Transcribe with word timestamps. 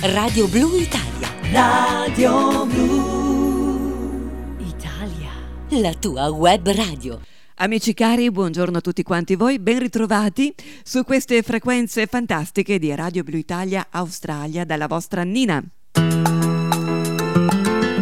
Radio 0.00 0.46
Blu 0.46 0.76
Italia. 0.76 1.28
Radio 1.50 2.66
Blu 2.66 4.54
Italia. 4.60 5.30
La 5.70 5.92
tua 5.94 6.28
web 6.28 6.68
radio. 6.68 7.20
Amici 7.56 7.94
cari, 7.94 8.30
buongiorno 8.30 8.78
a 8.78 8.80
tutti 8.80 9.02
quanti 9.02 9.34
voi, 9.34 9.58
ben 9.58 9.80
ritrovati 9.80 10.54
su 10.84 11.02
queste 11.02 11.42
frequenze 11.42 12.06
fantastiche 12.06 12.78
di 12.78 12.94
Radio 12.94 13.24
Blu 13.24 13.38
Italia 13.38 13.88
Australia 13.90 14.64
dalla 14.64 14.86
vostra 14.86 15.24
Nina. 15.24 15.60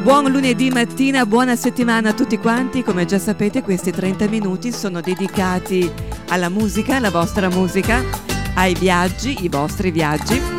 Buon 0.03 0.31
lunedì 0.31 0.69
mattina, 0.69 1.25
buona 1.25 1.57
settimana 1.57 2.11
a 2.11 2.15
tutti 2.15 2.37
quanti. 2.37 2.83
Come 2.83 3.07
già 3.07 3.19
sapete, 3.19 3.63
questi 3.63 3.91
30 3.91 4.29
minuti 4.29 4.71
sono 4.71 5.01
dedicati 5.01 5.91
alla 6.29 6.51
musica, 6.51 6.97
alla 6.97 7.11
vostra 7.11 7.49
musica, 7.49 8.05
ai 8.55 8.75
viaggi, 8.75 9.45
i 9.45 9.49
vostri 9.49 9.91
viaggi, 9.91 10.55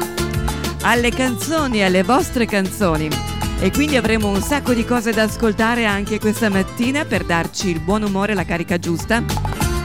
alle 0.88 1.12
canzoni, 1.12 1.84
alle 1.84 2.02
vostre 2.04 2.46
canzoni. 2.46 3.10
E 3.60 3.72
quindi 3.72 3.98
avremo 3.98 4.30
un 4.30 4.40
sacco 4.42 4.74
di 4.74 4.86
cose 4.86 5.12
da 5.12 5.24
ascoltare 5.24 5.86
anche 5.86 6.18
questa 6.18 6.50
mattina 6.50 7.04
per 7.04 7.26
darci 7.26 7.68
il 7.70 7.82
buon 7.82 8.04
umore 8.04 8.32
e 8.32 8.36
la 8.36 8.46
carica 8.46 8.80
giusta 8.80 9.22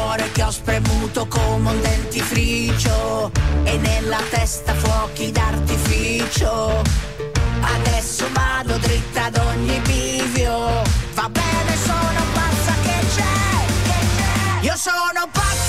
Cuore 0.09 0.31
che 0.31 0.41
ho 0.41 0.49
spremuto 0.49 1.27
come 1.27 1.69
un 1.69 1.81
dentifricio 1.81 3.29
e 3.63 3.77
nella 3.77 4.17
testa 4.31 4.73
fuochi 4.73 5.29
d'artificio. 5.31 6.81
Adesso 7.61 8.25
vado 8.33 8.75
dritta 8.79 9.25
ad 9.25 9.37
ogni 9.37 9.79
bivio. 9.81 10.81
Va 11.13 11.29
bene, 11.29 11.77
sono 11.85 12.23
pazza 12.33 12.73
che 12.81 13.05
c'è. 13.13 14.61
Io 14.61 14.75
sono 14.77 15.29
pazza 15.31 15.68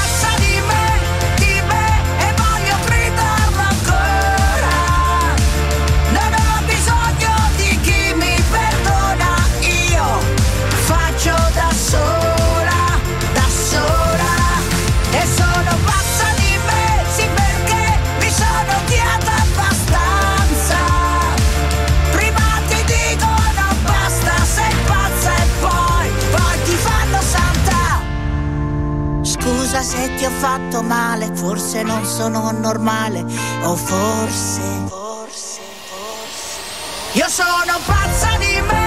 forse 31.71 31.83
non 31.83 32.05
sono 32.05 32.51
normale, 32.51 33.25
o 33.63 33.75
forse, 33.77 34.61
forse, 34.87 35.61
forse. 35.87 36.59
Io 37.13 37.29
sono 37.29 37.79
pazza 37.85 38.35
di 38.37 38.59
me, 38.59 38.80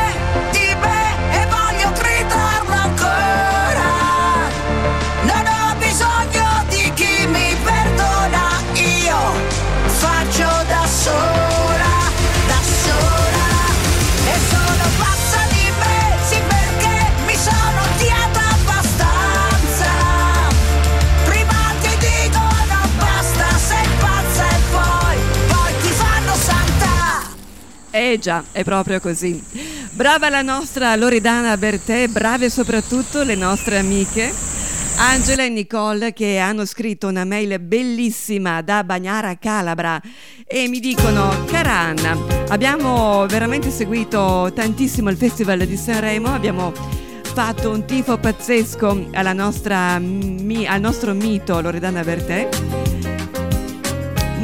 Già, 28.18 28.44
è 28.52 28.64
proprio 28.64 29.00
così. 29.00 29.42
Brava 29.92 30.28
la 30.28 30.42
nostra 30.42 30.94
Loredana 30.96 31.56
Bertè, 31.56 32.08
brave 32.08 32.50
soprattutto 32.50 33.22
le 33.22 33.34
nostre 33.34 33.78
amiche 33.78 34.52
Angela 34.96 35.42
e 35.44 35.48
Nicole 35.48 36.12
che 36.12 36.38
hanno 36.38 36.64
scritto 36.64 37.08
una 37.08 37.24
mail 37.24 37.58
bellissima 37.58 38.62
da 38.62 38.84
Bagnara 38.84 39.36
Calabra 39.38 40.00
e 40.46 40.68
mi 40.68 40.78
dicono 40.78 41.44
cara 41.46 41.72
Anna, 41.72 42.16
abbiamo 42.48 43.26
veramente 43.26 43.70
seguito 43.70 44.52
tantissimo 44.54 45.10
il 45.10 45.16
Festival 45.16 45.66
di 45.66 45.76
Sanremo, 45.76 46.28
abbiamo 46.28 46.72
fatto 47.22 47.70
un 47.70 47.84
tifo 47.84 48.18
pazzesco 48.18 49.08
nostra, 49.34 49.94
al 49.94 50.80
nostro 50.80 51.12
mito 51.12 51.60
Loredana 51.60 52.04
Bertè 52.04 52.48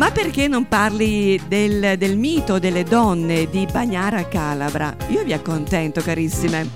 Ma 0.00 0.10
perché 0.10 0.48
non 0.48 0.66
parli 0.66 1.38
del, 1.46 1.98
del 1.98 2.16
mito 2.16 2.58
delle 2.58 2.84
donne 2.84 3.50
di 3.50 3.68
Bagnara 3.70 4.26
Calabra? 4.28 4.96
Io 5.08 5.22
vi 5.24 5.34
accontento, 5.34 6.00
carissime. 6.00 6.66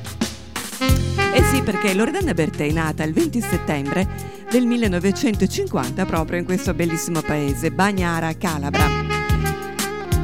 Eh 1.32 1.42
sì, 1.44 1.62
perché 1.62 1.94
Loredana 1.94 2.34
Bertè 2.34 2.66
è 2.66 2.70
nata 2.70 3.02
il 3.02 3.14
20 3.14 3.40
settembre 3.40 4.06
del 4.50 4.66
1950 4.66 6.04
proprio 6.04 6.38
in 6.38 6.44
questo 6.44 6.74
bellissimo 6.74 7.22
paese, 7.22 7.70
Bagnara, 7.70 8.34
Calabra. 8.34 8.86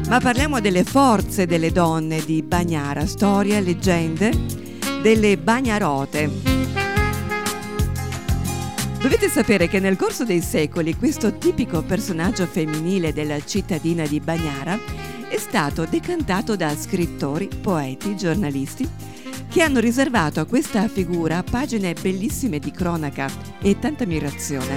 Ma 0.06 0.20
parliamo 0.20 0.60
delle 0.60 0.84
forze 0.84 1.46
delle 1.46 1.72
donne 1.72 2.22
di 2.22 2.42
Bagnara, 2.42 3.06
storia, 3.06 3.60
leggende 3.60 4.30
delle 5.00 5.38
Bagnarote. 5.38 6.59
Dovete 9.00 9.30
sapere 9.30 9.66
che 9.66 9.80
nel 9.80 9.96
corso 9.96 10.24
dei 10.24 10.42
secoli 10.42 10.94
questo 10.94 11.38
tipico 11.38 11.80
personaggio 11.80 12.44
femminile 12.44 13.14
della 13.14 13.42
cittadina 13.42 14.06
di 14.06 14.20
Bagnara 14.20 14.78
è 15.26 15.38
stato 15.38 15.86
decantato 15.86 16.54
da 16.54 16.76
scrittori, 16.76 17.48
poeti, 17.48 18.14
giornalisti 18.14 18.86
che 19.48 19.62
hanno 19.62 19.80
riservato 19.80 20.40
a 20.40 20.44
questa 20.44 20.86
figura 20.86 21.42
pagine 21.42 21.94
bellissime 21.94 22.58
di 22.58 22.70
cronaca 22.70 23.26
e 23.62 23.78
tanta 23.78 24.04
ammirazione. 24.04 24.74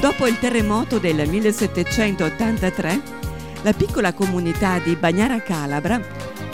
Dopo 0.00 0.28
il 0.28 0.38
terremoto 0.38 1.00
del 1.00 1.28
1783, 1.28 3.02
la 3.62 3.72
piccola 3.72 4.12
comunità 4.12 4.78
di 4.78 4.94
Bagnara 4.94 5.42
Calabra 5.42 6.00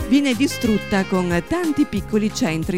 viene 0.08 0.34
distrutta 0.34 1.04
tanti 1.46 1.84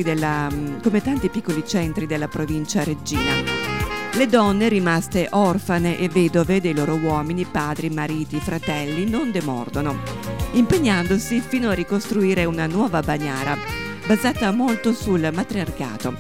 della, 0.03 0.49
come 0.83 1.01
tanti 1.01 1.29
piccoli 1.29 1.63
centri 1.65 2.07
della 2.07 2.27
provincia 2.27 2.83
reggina. 2.83 3.72
Le 4.15 4.27
donne 4.27 4.69
rimaste 4.69 5.27
orfane 5.31 5.99
e 5.99 6.07
vedove 6.11 6.61
dei 6.61 6.75
loro 6.75 6.97
uomini, 6.97 7.47
padri, 7.47 7.89
mariti, 7.89 8.39
fratelli 8.41 9.09
non 9.09 9.31
demordono, 9.31 10.03
impegnandosi 10.53 11.41
fino 11.41 11.71
a 11.71 11.73
ricostruire 11.73 12.45
una 12.45 12.67
nuova 12.67 13.01
Bagnara 13.01 13.57
basata 14.07 14.53
molto 14.53 14.93
sul 14.93 15.31
matriarcato, 15.33 16.17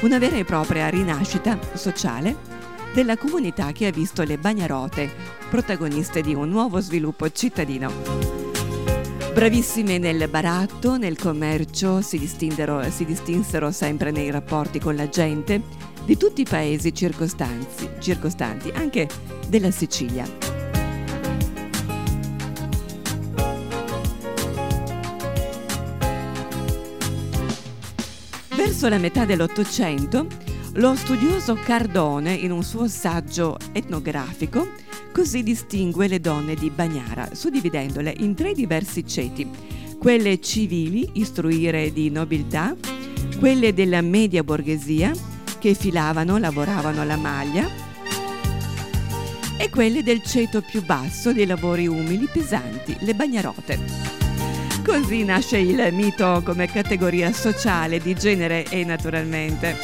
una 0.00 0.18
vera 0.18 0.36
e 0.36 0.44
propria 0.44 0.88
rinascita 0.88 1.58
sociale 1.74 2.34
della 2.94 3.18
comunità 3.18 3.72
che 3.72 3.88
ha 3.88 3.90
visto 3.90 4.22
le 4.22 4.38
bagnarote 4.38 5.12
protagoniste 5.50 6.22
di 6.22 6.32
un 6.32 6.48
nuovo 6.48 6.80
sviluppo 6.80 7.30
cittadino. 7.30 7.92
Bravissime 9.34 9.98
nel 9.98 10.28
baratto, 10.30 10.96
nel 10.96 11.18
commercio, 11.18 12.00
si, 12.00 12.26
si 12.26 13.04
distinsero 13.04 13.70
sempre 13.70 14.10
nei 14.12 14.30
rapporti 14.30 14.78
con 14.78 14.96
la 14.96 15.08
gente 15.10 15.92
di 16.04 16.16
tutti 16.16 16.42
i 16.42 16.44
paesi 16.44 16.92
circostanti, 16.94 18.70
anche 18.74 19.08
della 19.48 19.70
Sicilia. 19.70 20.26
Verso 28.54 28.88
la 28.88 28.98
metà 28.98 29.24
dell'Ottocento, 29.24 30.26
lo 30.74 30.94
studioso 30.94 31.54
Cardone, 31.54 32.34
in 32.34 32.50
un 32.50 32.62
suo 32.62 32.88
saggio 32.88 33.56
etnografico, 33.72 34.66
così 35.12 35.42
distingue 35.42 36.08
le 36.08 36.20
donne 36.20 36.54
di 36.54 36.70
Bagnara, 36.70 37.30
suddividendole 37.32 38.12
in 38.18 38.34
tre 38.34 38.52
diversi 38.52 39.06
ceti, 39.06 39.48
quelle 39.98 40.40
civili, 40.40 41.08
istruire 41.14 41.92
di 41.92 42.10
nobiltà, 42.10 42.74
quelle 43.38 43.72
della 43.72 44.00
media 44.00 44.42
borghesia, 44.42 45.12
che 45.64 45.72
filavano, 45.72 46.36
lavoravano 46.36 47.04
la 47.04 47.16
maglia, 47.16 47.66
e 49.56 49.70
quelle 49.70 50.02
del 50.02 50.22
ceto 50.22 50.60
più 50.60 50.84
basso 50.84 51.32
dei 51.32 51.46
lavori 51.46 51.86
umili, 51.86 52.28
pesanti, 52.30 52.94
le 53.00 53.14
bagnarote. 53.14 53.80
Così 54.84 55.24
nasce 55.24 55.56
il 55.56 55.88
mito 55.90 56.42
come 56.44 56.66
categoria 56.66 57.32
sociale 57.32 57.98
di 57.98 58.14
genere 58.14 58.64
e 58.64 58.84
naturalmente 58.84 59.74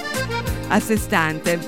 a 0.68 0.78
sé 0.80 0.98
stante. 0.98 1.58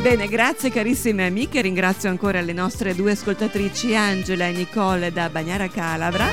Bene, 0.00 0.26
grazie 0.26 0.72
carissime 0.72 1.24
amiche, 1.24 1.60
ringrazio 1.60 2.08
ancora 2.08 2.40
le 2.40 2.52
nostre 2.52 2.96
due 2.96 3.12
ascoltatrici 3.12 3.94
Angela 3.94 4.46
e 4.46 4.52
Nicole 4.54 5.12
da 5.12 5.28
Bagnara 5.28 5.68
Calabra. 5.68 6.26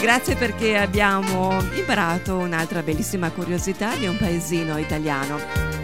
Grazie 0.00 0.36
perché 0.36 0.76
abbiamo 0.76 1.60
imparato 1.76 2.36
un'altra 2.36 2.84
bellissima 2.84 3.32
curiosità 3.32 3.96
di 3.96 4.06
un 4.06 4.16
paesino 4.16 4.78
italiano. 4.78 5.77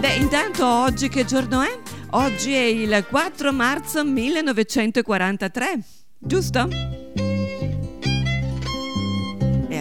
Beh, 0.00 0.14
intanto 0.20 0.66
oggi 0.66 1.08
che 1.08 1.24
giorno 1.24 1.62
è? 1.62 1.78
Oggi 2.10 2.52
è 2.52 2.64
il 2.64 3.04
4 3.08 3.52
marzo 3.52 4.04
1943, 4.04 5.80
giusto? 6.18 6.68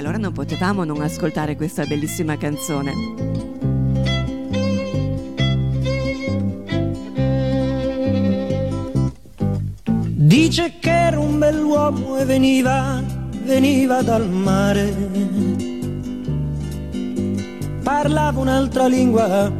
allora 0.05 0.19
non 0.19 0.33
potevamo 0.33 0.83
non 0.83 1.01
ascoltare 1.01 1.55
questa 1.55 1.85
bellissima 1.85 2.37
canzone. 2.37 2.93
Dice 10.07 10.73
che 10.79 10.91
era 10.91 11.19
un 11.19 11.39
bell'uomo 11.39 12.17
e 12.17 12.25
veniva, 12.25 13.01
veniva 13.43 14.03
dal 14.03 14.29
mare. 14.29 14.93
Parlava 17.81 18.39
un'altra 18.39 18.85
lingua, 18.85 19.51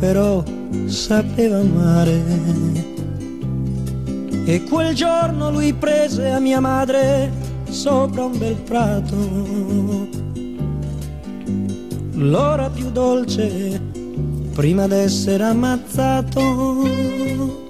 però 0.00 0.42
sapeva 0.86 1.58
amare. 1.58 2.22
E 4.46 4.64
quel 4.64 4.94
giorno 4.94 5.50
lui 5.50 5.74
prese 5.74 6.30
a 6.30 6.40
mia 6.40 6.58
madre 6.58 7.30
sopra 7.68 8.24
un 8.24 8.38
bel 8.38 8.56
prato. 8.56 10.08
L'ora 12.14 12.70
più 12.70 12.90
dolce 12.90 13.80
prima 14.54 14.88
d'essere 14.88 15.44
ammazzato. 15.44 17.69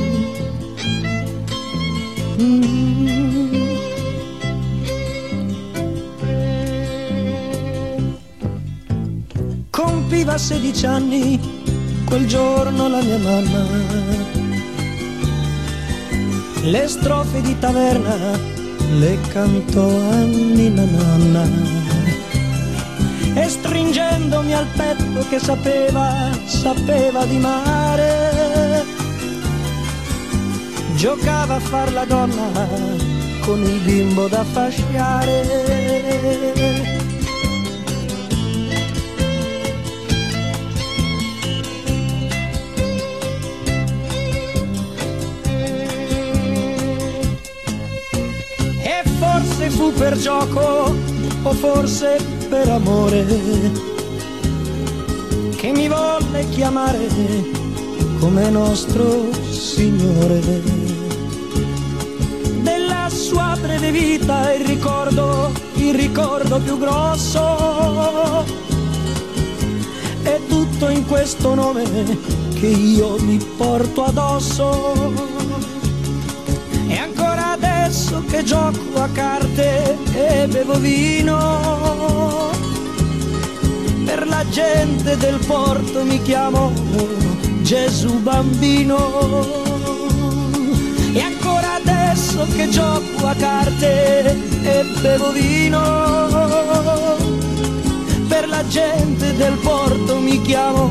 Compiva 9.69 10.37
16 10.37 10.85
anni 10.85 11.39
quel 12.05 12.25
giorno 12.27 12.89
la 12.89 13.01
mia 13.01 13.17
mamma. 13.17 13.65
Le 16.63 16.87
strofe 16.87 17.41
di 17.41 17.57
taverna 17.59 18.59
le 18.99 19.17
cantò 19.29 19.87
a 19.87 20.15
Nina 20.23 20.83
Nanna. 20.83 21.47
E 23.33 23.47
stringendomi 23.47 24.53
al 24.53 24.67
petto 24.75 25.25
che 25.29 25.39
sapeva, 25.39 26.29
sapeva 26.45 27.23
di 27.25 27.37
mare, 27.37 28.40
giocava 31.01 31.55
a 31.55 31.59
far 31.59 31.91
la 31.93 32.05
donna 32.05 32.51
con 33.39 33.59
il 33.63 33.79
bimbo 33.79 34.27
da 34.27 34.43
fasciare 34.43 35.79
fu 49.69 49.93
per 49.93 50.17
gioco 50.17 50.93
o 51.43 51.51
forse 51.53 52.17
per 52.49 52.69
amore 52.69 53.25
che 55.55 55.71
mi 55.71 55.87
volle 55.87 56.47
chiamare 56.49 57.07
come 58.19 58.49
nostro 58.51 59.31
Signore. 59.49 60.80
Sua 63.71 63.79
breve 63.79 63.97
vita 63.97 64.53
il 64.53 64.65
ricordo, 64.65 65.49
il 65.75 65.95
ricordo 65.95 66.59
più 66.59 66.77
grosso 66.77 68.43
è 70.23 70.39
tutto 70.49 70.89
in 70.89 71.05
questo 71.07 71.53
nome 71.53 71.83
che 72.59 72.67
io 72.67 73.17
mi 73.19 73.37
porto 73.55 74.03
addosso. 74.03 75.13
E 76.85 76.97
ancora 76.97 77.51
adesso 77.51 78.21
che 78.27 78.43
gioco 78.43 79.01
a 79.01 79.07
carte 79.07 79.97
e 80.15 80.47
bevo 80.47 80.77
vino, 80.77 82.49
per 84.03 84.27
la 84.27 84.43
gente 84.49 85.15
del 85.15 85.39
porto 85.45 86.03
mi 86.03 86.21
chiamo 86.23 86.73
Gesù 87.61 88.19
bambino. 88.19 89.70
E 91.13 91.19
ancora 91.19 91.73
adesso 91.73 92.47
che 92.55 92.69
gioco 92.69 93.27
a 93.27 93.35
carte 93.35 94.33
e 94.63 94.85
bevo 95.01 95.31
vino, 95.31 95.77
per 98.29 98.47
la 98.47 98.65
gente 98.67 99.35
del 99.35 99.57
porto 99.61 100.19
mi 100.19 100.41
chiamo 100.41 100.89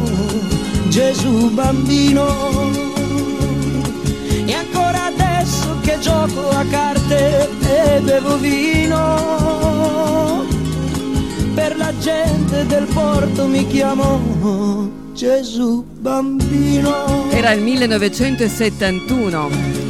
Gesù 0.89 1.49
bambino. 1.51 2.69
E 4.45 4.53
ancora 4.53 5.07
adesso 5.07 5.79
che 5.81 5.99
gioco 6.01 6.51
a 6.51 6.67
carte 6.69 7.49
e 7.63 8.01
bevo 8.01 8.37
vino, 8.37 10.45
per 11.55 11.79
la 11.79 11.97
gente 11.99 12.67
del 12.67 12.85
porto 12.93 13.47
mi 13.47 13.67
chiamo 13.69 14.91
Gesù 15.15 15.83
bambino. 15.99 17.31
Era 17.31 17.53
il 17.53 17.63
1971 17.63 19.90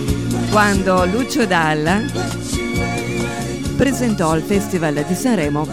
quando 0.50 1.06
Lucio 1.06 1.46
Dalla 1.46 2.02
presentò 3.76 4.30
al 4.32 4.42
Festival 4.42 5.04
di 5.06 5.14
Sanremo 5.14 5.64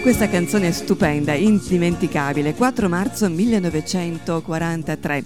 questa 0.00 0.28
canzone 0.28 0.72
stupenda, 0.72 1.34
indimenticabile, 1.34 2.54
4 2.54 2.88
marzo 2.88 3.28
1943 3.28 5.24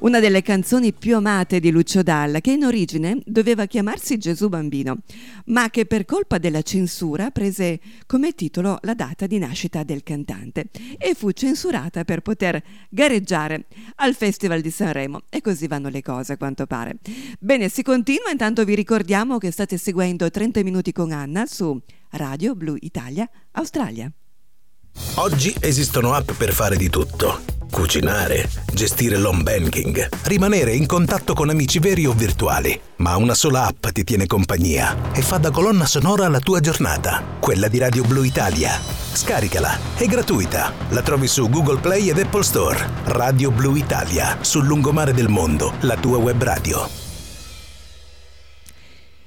una 0.00 0.20
delle 0.20 0.42
canzoni 0.42 0.92
più 0.92 1.16
amate 1.16 1.60
di 1.60 1.70
Lucio 1.70 2.02
Dalla, 2.02 2.40
che 2.40 2.52
in 2.52 2.64
origine 2.64 3.18
doveva 3.24 3.66
chiamarsi 3.66 4.18
Gesù 4.18 4.48
Bambino, 4.48 4.98
ma 5.46 5.70
che 5.70 5.86
per 5.86 6.04
colpa 6.04 6.38
della 6.38 6.62
censura 6.62 7.30
prese 7.30 7.80
come 8.06 8.32
titolo 8.32 8.78
la 8.82 8.94
data 8.94 9.26
di 9.26 9.38
nascita 9.38 9.82
del 9.82 10.02
cantante 10.02 10.66
e 10.98 11.14
fu 11.14 11.30
censurata 11.30 12.04
per 12.04 12.20
poter 12.20 12.62
gareggiare 12.88 13.66
al 13.96 14.14
Festival 14.14 14.60
di 14.60 14.70
Sanremo. 14.70 15.20
E 15.30 15.40
così 15.40 15.66
vanno 15.66 15.88
le 15.88 16.02
cose 16.02 16.34
a 16.34 16.36
quanto 16.36 16.66
pare. 16.66 16.98
Bene, 17.38 17.68
si 17.68 17.82
continua, 17.82 18.30
intanto 18.30 18.64
vi 18.64 18.74
ricordiamo 18.74 19.38
che 19.38 19.50
state 19.50 19.76
seguendo 19.76 20.30
30 20.30 20.62
minuti 20.62 20.92
con 20.92 21.12
Anna 21.12 21.46
su 21.46 21.80
Radio 22.10 22.54
Blu 22.54 22.76
Italia, 22.80 23.28
Australia. 23.52 24.10
Oggi 25.16 25.54
esistono 25.60 26.14
app 26.14 26.32
per 26.32 26.52
fare 26.52 26.76
di 26.76 26.88
tutto 26.88 27.55
cucinare, 27.70 28.48
gestire 28.72 29.16
l'home 29.16 29.42
banking, 29.42 30.08
rimanere 30.24 30.74
in 30.74 30.86
contatto 30.86 31.34
con 31.34 31.50
amici 31.50 31.78
veri 31.78 32.06
o 32.06 32.12
virtuali. 32.12 32.78
Ma 32.96 33.16
una 33.16 33.34
sola 33.34 33.66
app 33.66 33.88
ti 33.88 34.04
tiene 34.04 34.26
compagnia 34.26 35.12
e 35.12 35.22
fa 35.22 35.38
da 35.38 35.50
colonna 35.50 35.86
sonora 35.86 36.26
alla 36.26 36.40
tua 36.40 36.60
giornata, 36.60 37.22
quella 37.40 37.68
di 37.68 37.78
Radio 37.78 38.04
Blu 38.04 38.22
Italia. 38.22 38.78
Scaricala, 39.12 39.78
è 39.96 40.06
gratuita. 40.06 40.72
La 40.90 41.02
trovi 41.02 41.26
su 41.26 41.48
Google 41.48 41.80
Play 41.80 42.10
ed 42.10 42.18
Apple 42.18 42.42
Store. 42.42 42.78
Radio 43.04 43.50
Blu 43.50 43.74
Italia, 43.74 44.38
sul 44.40 44.66
lungomare 44.66 45.12
del 45.12 45.28
mondo, 45.28 45.74
la 45.80 45.96
tua 45.96 46.18
web 46.18 46.42
radio. 46.42 46.86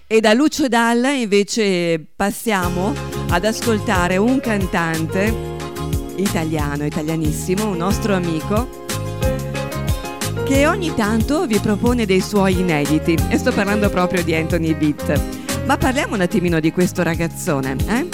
E 0.06 0.20
da 0.22 0.34
Lucio 0.34 0.68
Dalla 0.68 1.12
invece 1.12 2.04
passiamo 2.16 2.94
ad 3.30 3.46
ascoltare 3.46 4.18
un 4.18 4.40
cantante 4.40 5.49
italiano, 6.20 6.86
italianissimo, 6.86 7.70
un 7.70 7.78
nostro 7.78 8.14
amico, 8.14 8.86
che 10.46 10.68
ogni 10.68 10.94
tanto 10.96 11.46
vi 11.46 11.60
propone 11.60 12.06
dei 12.06 12.22
suoi 12.22 12.60
inediti. 12.60 13.18
E 13.30 13.38
sto 13.38 13.52
parlando 13.52 13.90
proprio 13.90 14.24
di 14.24 14.36
Anthony 14.36 14.74
Beat. 14.76 15.66
Ma 15.66 15.78
parliamo 15.78 16.16
un 16.16 16.22
attimino 16.22 16.60
di 16.60 16.72
questo 16.72 17.04
ragazzone, 17.04 17.76
eh? 17.88 18.08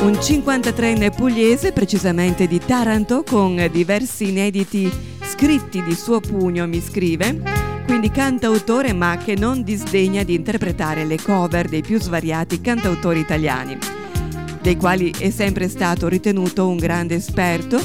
Un 0.00 0.12
53enne 0.12 1.14
pugliese, 1.14 1.72
precisamente 1.72 2.46
di 2.46 2.58
Taranto, 2.58 3.24
con 3.24 3.68
diversi 3.70 4.28
inediti 4.28 4.90
scritti 5.28 5.82
di 5.82 5.94
suo 5.94 6.20
pugno, 6.20 6.66
mi 6.66 6.80
scrive, 6.80 7.42
quindi 7.84 8.10
cantautore 8.10 8.92
ma 8.92 9.16
che 9.16 9.34
non 9.34 9.62
disdegna 9.62 10.22
di 10.22 10.34
interpretare 10.34 11.04
le 11.04 11.16
cover 11.20 11.68
dei 11.68 11.82
più 11.82 12.00
svariati 12.00 12.60
cantautori 12.60 13.20
italiani 13.20 13.78
dei 14.60 14.76
quali 14.76 15.12
è 15.18 15.30
sempre 15.30 15.68
stato 15.68 16.08
ritenuto 16.08 16.68
un 16.68 16.76
grande 16.76 17.16
esperto 17.16 17.80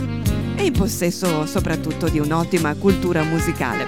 e 0.55 0.65
in 0.65 0.73
possesso 0.73 1.45
soprattutto 1.45 2.09
di 2.09 2.19
un'ottima 2.19 2.73
cultura 2.75 3.23
musicale. 3.23 3.85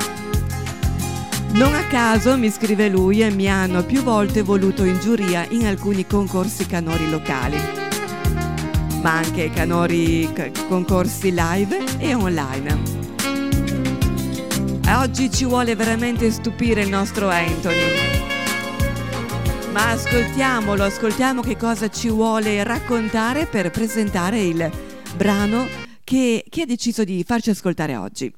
Non 1.53 1.73
a 1.73 1.83
caso, 1.85 2.37
mi 2.37 2.49
scrive 2.49 2.89
lui, 2.89 3.29
mi 3.31 3.49
hanno 3.49 3.83
più 3.83 4.03
volte 4.03 4.41
voluto 4.41 4.83
in 4.83 4.99
giuria 4.99 5.45
in 5.49 5.65
alcuni 5.65 6.05
concorsi 6.05 6.65
canori 6.65 7.09
locali, 7.09 7.57
ma 9.01 9.13
anche 9.17 9.49
canori, 9.51 10.29
concorsi 10.67 11.33
live 11.33 11.81
e 11.97 12.13
online. 12.13 13.03
Oggi 14.97 15.31
ci 15.31 15.45
vuole 15.45 15.75
veramente 15.75 16.29
stupire 16.29 16.81
il 16.81 16.89
nostro 16.89 17.29
Anthony. 17.29 18.14
Ma 19.75 19.91
ascoltiamolo, 19.91 20.83
ascoltiamo 20.83 21.41
che 21.41 21.57
cosa 21.57 21.89
ci 21.89 22.09
vuole 22.09 22.63
raccontare 22.63 23.45
per 23.45 23.71
presentare 23.71 24.41
il 24.41 24.71
brano 25.17 25.65
che, 26.01 26.45
che 26.47 26.61
ha 26.61 26.65
deciso 26.65 27.03
di 27.03 27.25
farci 27.27 27.49
ascoltare 27.49 27.97
oggi. 27.97 28.33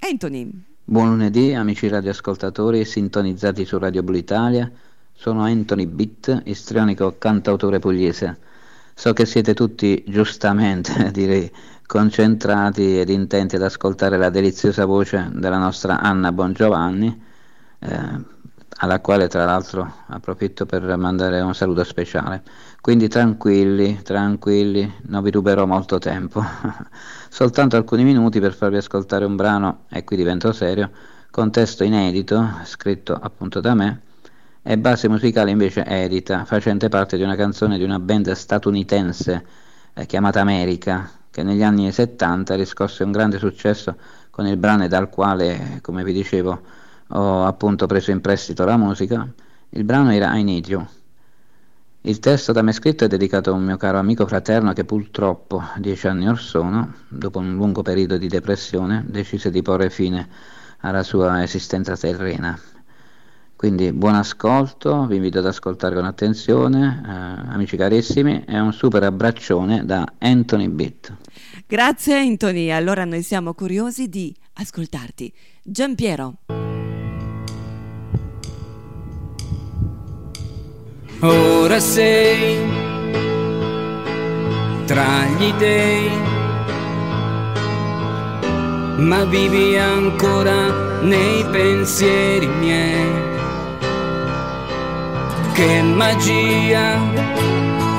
Anthony. 0.00 0.50
Buon 0.84 1.08
lunedì 1.08 1.54
amici 1.54 1.88
radioascoltatori 1.88 2.84
sintonizzati 2.84 3.64
su 3.64 3.78
Radio 3.78 4.02
Blu 4.02 4.16
Italia. 4.16 4.70
Sono 5.14 5.44
Anthony 5.44 5.86
Bitt, 5.86 6.42
istrionico 6.44 7.16
cantautore 7.16 7.78
pugliese. 7.78 8.38
So 8.92 9.14
che 9.14 9.24
siete 9.24 9.54
tutti 9.54 10.04
giustamente, 10.06 11.08
direi, 11.12 11.50
concentrati 11.86 13.00
ed 13.00 13.08
intenti 13.08 13.56
ad 13.56 13.62
ascoltare 13.62 14.18
la 14.18 14.28
deliziosa 14.28 14.84
voce 14.84 15.30
della 15.32 15.56
nostra 15.56 16.00
Anna 16.00 16.30
Bongiovanni. 16.30 17.22
Eh, 17.78 18.32
alla 18.84 19.00
quale 19.00 19.28
tra 19.28 19.44
l'altro 19.44 19.90
approfitto 20.08 20.66
per 20.66 20.82
mandare 20.96 21.40
un 21.40 21.54
saluto 21.54 21.84
speciale. 21.84 22.42
Quindi 22.80 23.08
tranquilli, 23.08 24.02
tranquilli, 24.02 24.92
non 25.06 25.22
vi 25.22 25.30
ruberò 25.30 25.64
molto 25.66 25.98
tempo, 25.98 26.44
soltanto 27.30 27.76
alcuni 27.76 28.04
minuti 28.04 28.40
per 28.40 28.52
farvi 28.52 28.76
ascoltare 28.76 29.24
un 29.24 29.36
brano, 29.36 29.84
e 29.88 30.04
qui 30.04 30.16
divento 30.16 30.52
serio, 30.52 30.90
con 31.30 31.50
testo 31.50 31.82
inedito, 31.82 32.46
scritto 32.64 33.14
appunto 33.14 33.60
da 33.60 33.74
me, 33.74 34.02
e 34.62 34.76
base 34.78 35.08
musicale 35.08 35.50
invece 35.50 35.84
edita, 35.84 36.44
facente 36.44 36.88
parte 36.90 37.16
di 37.16 37.22
una 37.22 37.36
canzone 37.36 37.78
di 37.78 37.84
una 37.84 37.98
band 37.98 38.30
statunitense 38.32 39.46
eh, 39.94 40.06
chiamata 40.06 40.40
America, 40.40 41.10
che 41.30 41.42
negli 41.42 41.62
anni 41.62 41.90
70 41.90 42.54
riscosse 42.54 43.02
un 43.02 43.12
grande 43.12 43.38
successo 43.38 43.96
con 44.30 44.46
il 44.46 44.58
brano 44.58 44.86
dal 44.88 45.08
quale, 45.08 45.78
come 45.80 46.04
vi 46.04 46.12
dicevo, 46.12 46.60
ho 47.16 47.44
appunto 47.44 47.86
preso 47.86 48.10
in 48.10 48.20
prestito 48.20 48.64
la 48.64 48.76
musica, 48.76 49.26
il 49.70 49.84
brano 49.84 50.12
era 50.12 50.36
I 50.36 50.42
Need 50.42 50.68
You. 50.68 50.86
Il 52.02 52.18
testo 52.18 52.52
da 52.52 52.60
me 52.60 52.72
scritto 52.72 53.04
è 53.04 53.08
dedicato 53.08 53.50
a 53.50 53.54
un 53.54 53.64
mio 53.64 53.76
caro 53.76 53.98
amico 53.98 54.26
fraterno 54.26 54.72
che 54.72 54.84
purtroppo, 54.84 55.62
dieci 55.78 56.06
anni 56.06 56.28
or 56.28 56.38
sono, 56.38 56.92
dopo 57.08 57.38
un 57.38 57.54
lungo 57.54 57.82
periodo 57.82 58.18
di 58.18 58.28
depressione, 58.28 59.04
decise 59.06 59.50
di 59.50 59.62
porre 59.62 59.88
fine 59.90 60.28
alla 60.80 61.02
sua 61.02 61.42
esistenza 61.42 61.96
terrena. 61.96 62.58
Quindi 63.56 63.92
buon 63.92 64.16
ascolto, 64.16 65.06
vi 65.06 65.16
invito 65.16 65.38
ad 65.38 65.46
ascoltare 65.46 65.94
con 65.94 66.04
attenzione, 66.04 67.02
eh, 67.06 67.52
amici 67.54 67.78
carissimi, 67.78 68.44
e 68.44 68.58
un 68.58 68.72
super 68.72 69.02
abbraccione 69.04 69.86
da 69.86 70.04
Anthony 70.18 70.68
Bitt. 70.68 71.10
Grazie 71.66 72.18
Anthony, 72.18 72.70
allora 72.70 73.06
noi 73.06 73.22
siamo 73.22 73.54
curiosi 73.54 74.08
di 74.08 74.34
ascoltarti. 74.54 75.32
Giampiero. 75.62 76.34
Ora 81.24 81.80
sei 81.80 82.60
tra 84.84 85.24
gli 85.38 85.52
dei, 85.54 86.10
ma 88.98 89.24
vivi 89.24 89.76
ancora 89.78 91.00
nei 91.00 91.44
pensieri 91.50 92.46
miei. 92.46 93.32
Che 95.52 95.82
magia, 95.82 96.98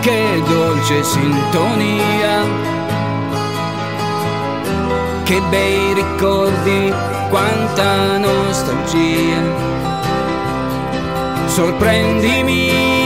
che 0.02 0.44
dolce 0.48 1.04
sintonia, 1.04 2.44
che 5.24 5.42
bei 5.50 5.94
ricordi, 5.94 6.94
quanta 7.30 8.18
nostalgia 8.18 9.74
sorprendimi, 11.48 13.05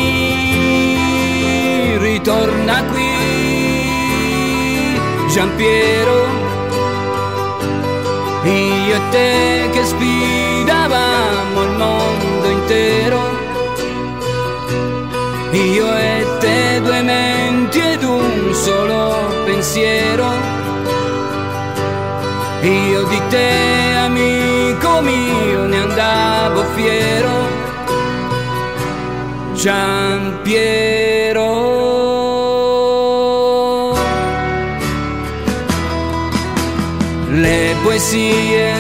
Giampiero, 5.32 6.26
te 9.12 9.70
che 9.72 9.86
sfidavamo 9.86 11.64
il 11.64 11.72
mondo 11.78 12.48
intero. 12.50 13.20
Io 15.52 15.96
e 15.96 16.26
te 16.40 16.82
due 16.82 17.02
menti 17.02 17.80
ed 17.80 18.04
un 18.04 18.54
solo 18.54 19.16
pensiero. 19.46 20.32
Io 22.62 23.04
di 23.04 23.22
te 23.30 23.96
amico 23.98 25.02
mio 25.02 25.66
ne 25.66 25.80
andavo 25.80 26.64
fiero. 26.76 27.48
Giampiero. 29.54 31.09
Poesie, 37.84 38.74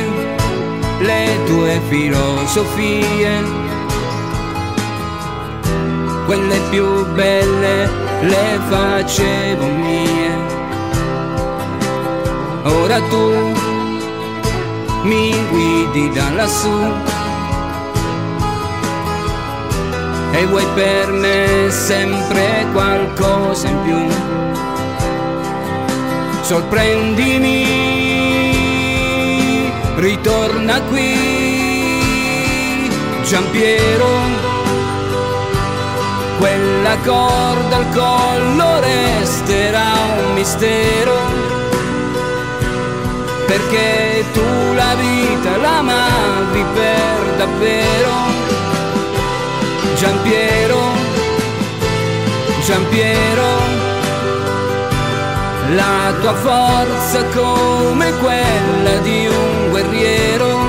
le 0.99 1.43
tue 1.45 1.81
filosofie, 1.89 3.43
quelle 6.25 6.59
più 6.69 7.05
belle 7.13 7.89
le 8.21 8.59
facevo 8.69 9.65
mie. 9.65 10.57
Ora 12.63 12.99
tu 13.09 13.53
mi 15.03 15.33
guidi 15.49 16.09
da 16.11 16.29
lassù 16.35 16.77
e 20.31 20.45
vuoi 20.45 20.65
per 20.75 21.11
me 21.11 21.69
sempre 21.69 22.65
qualcosa 22.73 23.67
in 23.67 23.77
più. 23.83 24.07
Sorprendimi, 26.41 27.98
qui, 30.89 31.17
Giampiero, 33.23 34.07
quella 36.37 36.97
corda 37.05 37.75
al 37.75 37.89
collo 37.93 38.79
resterà 38.79 39.91
un 40.25 40.33
mistero, 40.33 41.17
perché 43.45 44.23
tu 44.33 44.73
la 44.73 44.95
vita 44.95 45.57
l'amavi 45.57 46.63
per 46.73 47.35
davvero. 47.37 48.47
Giampiero, 49.95 50.77
Giampiero, 52.65 53.47
la 55.75 56.13
tua 56.21 56.33
forza 56.35 57.23
come 57.35 58.11
quella 58.13 58.97
di 59.01 59.27
un 59.27 59.69
guerriero, 59.69 60.68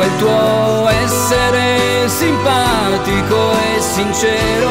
quel 0.00 0.16
tuo 0.16 0.88
essere 0.88 2.08
simpatico 2.08 3.52
e 3.52 3.80
sincero. 3.82 4.70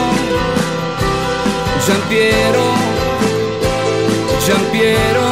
Giampiero, 1.86 2.64
Giampiero, 4.44 5.28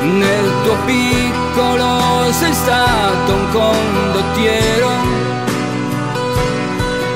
nel 0.00 0.52
tuo 0.62 0.76
piccolo 0.86 2.32
sei 2.32 2.54
stato 2.54 3.34
un 3.34 3.48
condottiero, 3.50 4.90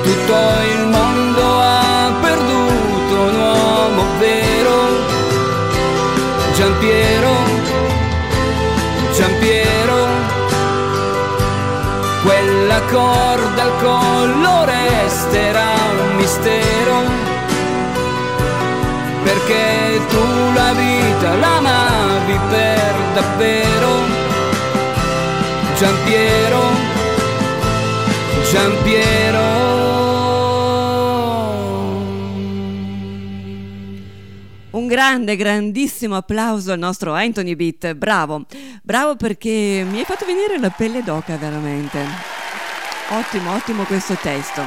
tutto 0.03 0.37
il 0.73 0.87
mondo 0.89 1.59
ha 1.59 2.13
perduto 2.21 3.15
un 3.31 3.35
uomo 3.35 4.03
vero, 4.19 4.75
Giampiero, 6.55 7.35
Giampiero, 9.15 9.66
quella 12.27 12.81
corda 12.91 13.63
al 13.63 13.73
collo 13.81 14.65
resterà 14.65 15.75
un 16.03 16.17
mistero 16.17 16.97
perché 19.23 20.01
tu 20.09 20.53
la 20.55 20.73
vita 20.73 21.35
l'amavi 21.35 22.39
per 22.51 22.95
davvero. 23.15 23.95
Giampiero, 25.77 26.63
Giampiero. 28.51 29.56
Un 34.87 34.93
grande, 34.93 35.35
grandissimo 35.35 36.15
applauso 36.15 36.71
al 36.71 36.79
nostro 36.79 37.13
Anthony 37.13 37.57
Beat, 37.57 37.95
bravo, 37.95 38.45
bravo 38.85 39.17
perché 39.17 39.85
mi 39.85 39.99
hai 39.99 40.05
fatto 40.05 40.25
venire 40.25 40.61
la 40.61 40.71
pelle 40.71 41.03
d'oca 41.03 41.37
veramente. 41.37 41.99
Ottimo, 43.09 43.53
ottimo 43.53 43.83
questo 43.83 44.15
testo. 44.15 44.63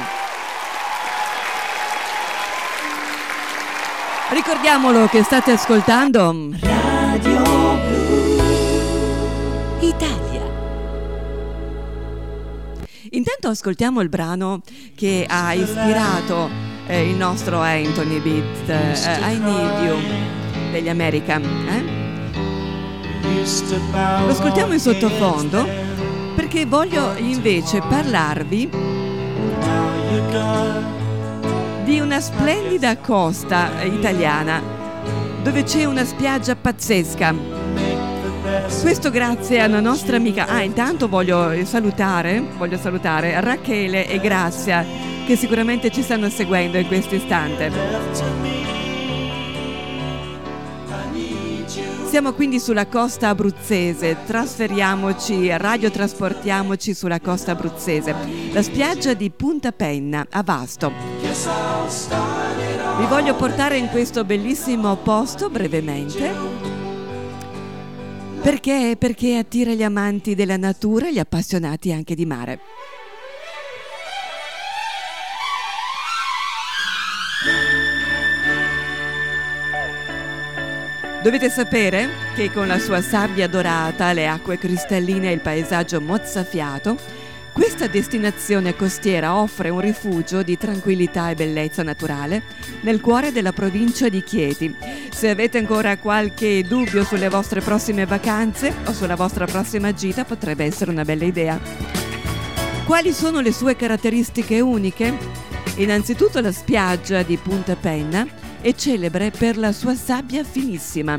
Ricordiamolo 4.28 5.06
che 5.06 5.22
state 5.22 5.52
ascoltando 5.52 6.50
Radio 6.60 7.78
Blu 7.88 8.40
Italia. 9.80 10.42
Intanto 13.12 13.48
ascoltiamo 13.48 14.02
il 14.02 14.10
brano 14.10 14.60
che 14.94 15.24
ha 15.26 15.54
ispirato 15.54 16.79
eh, 16.90 17.08
il 17.08 17.16
nostro 17.16 17.60
Anthony 17.60 18.18
Beat, 18.18 18.68
eh, 18.68 19.32
I 19.32 19.38
Need 19.38 19.82
You 19.84 19.96
degli 20.72 20.88
American. 20.88 21.42
eh? 21.68 21.98
Lo 24.24 24.30
ascoltiamo 24.30 24.72
in 24.72 24.80
sottofondo 24.80 25.66
perché 26.34 26.66
voglio 26.66 27.14
invece 27.16 27.80
parlarvi 27.80 28.70
di 31.84 32.00
una 32.00 32.20
splendida 32.20 32.96
costa 32.98 33.82
italiana 33.82 34.60
dove 35.42 35.62
c'è 35.62 35.84
una 35.84 36.04
spiaggia 36.04 36.56
pazzesca. 36.56 37.34
Questo 38.82 39.10
grazie 39.10 39.62
a 39.62 39.66
una 39.66 39.80
nostra 39.80 40.16
amica. 40.16 40.46
Ah, 40.46 40.62
intanto 40.62 41.08
voglio 41.08 41.52
salutare, 41.64 42.42
voglio 42.58 42.76
salutare 42.78 43.40
Rachele 43.40 44.08
e 44.08 44.18
Grazia 44.18 45.09
che 45.30 45.36
sicuramente 45.36 45.92
ci 45.92 46.02
stanno 46.02 46.28
seguendo 46.28 46.76
in 46.76 46.88
questo 46.88 47.14
istante. 47.14 47.70
Siamo 52.08 52.32
quindi 52.32 52.58
sulla 52.58 52.88
costa 52.88 53.28
abruzzese, 53.28 54.24
trasferiamoci, 54.26 55.56
radiotrasportiamoci 55.56 56.94
sulla 56.94 57.20
costa 57.20 57.52
abruzzese, 57.52 58.12
la 58.50 58.60
spiaggia 58.60 59.14
di 59.14 59.30
Punta 59.30 59.70
Penna 59.70 60.26
a 60.28 60.42
Vasto. 60.42 60.90
Vi 62.98 63.06
voglio 63.06 63.36
portare 63.36 63.76
in 63.76 63.86
questo 63.86 64.24
bellissimo 64.24 64.96
posto 64.96 65.48
brevemente. 65.48 66.28
Perché? 68.42 68.96
Perché 68.98 69.36
attira 69.36 69.74
gli 69.74 69.84
amanti 69.84 70.34
della 70.34 70.56
natura 70.56 71.06
e 71.06 71.12
gli 71.12 71.20
appassionati 71.20 71.92
anche 71.92 72.16
di 72.16 72.26
mare. 72.26 72.58
Dovete 81.22 81.50
sapere 81.50 82.08
che 82.34 82.50
con 82.50 82.66
la 82.66 82.78
sua 82.78 83.02
sabbia 83.02 83.46
dorata, 83.46 84.14
le 84.14 84.26
acque 84.26 84.56
cristalline 84.56 85.28
e 85.28 85.34
il 85.34 85.40
paesaggio 85.40 86.00
mozzafiato, 86.00 86.96
questa 87.52 87.88
destinazione 87.88 88.74
costiera 88.74 89.36
offre 89.36 89.68
un 89.68 89.80
rifugio 89.80 90.42
di 90.42 90.56
tranquillità 90.56 91.28
e 91.28 91.34
bellezza 91.34 91.82
naturale 91.82 92.42
nel 92.80 93.02
cuore 93.02 93.32
della 93.32 93.52
provincia 93.52 94.08
di 94.08 94.22
Chieti. 94.22 94.74
Se 95.12 95.28
avete 95.28 95.58
ancora 95.58 95.98
qualche 95.98 96.62
dubbio 96.62 97.04
sulle 97.04 97.28
vostre 97.28 97.60
prossime 97.60 98.06
vacanze 98.06 98.72
o 98.86 98.92
sulla 98.94 99.14
vostra 99.14 99.44
prossima 99.44 99.92
gita, 99.92 100.24
potrebbe 100.24 100.64
essere 100.64 100.90
una 100.90 101.04
bella 101.04 101.24
idea. 101.24 101.60
Quali 102.86 103.12
sono 103.12 103.40
le 103.40 103.52
sue 103.52 103.76
caratteristiche 103.76 104.58
uniche? 104.60 105.14
Innanzitutto 105.76 106.40
la 106.40 106.50
spiaggia 106.50 107.22
di 107.22 107.36
Punta 107.36 107.76
Penna 107.76 108.39
è 108.60 108.74
celebre 108.74 109.30
per 109.30 109.56
la 109.56 109.72
sua 109.72 109.94
sabbia 109.94 110.44
finissima, 110.44 111.18